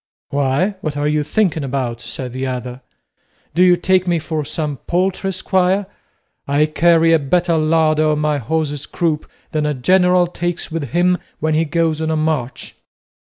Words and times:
"Why, 0.29 0.77
what 0.81 0.97
are 0.97 1.07
you 1.07 1.21
thinking 1.23 1.63
about?" 1.63 2.01
said 2.01 2.33
the 2.33 2.47
other; 2.47 2.81
"do 3.53 3.61
you 3.61 3.77
take 3.77 4.07
me 4.07 4.17
for 4.17 4.43
some 4.43 4.77
paltry 4.87 5.31
squire? 5.31 5.85
I 6.47 6.65
carry 6.65 7.13
a 7.13 7.19
better 7.19 7.55
larder 7.55 8.07
on 8.09 8.17
my 8.17 8.39
horse's 8.39 8.87
croup 8.87 9.29
than 9.51 9.67
a 9.67 9.75
general 9.75 10.25
takes 10.25 10.71
with 10.71 10.85
him 10.89 11.19
when 11.39 11.53
he 11.53 11.65
goes 11.65 12.01
on 12.01 12.09
a 12.09 12.17
march." 12.17 12.75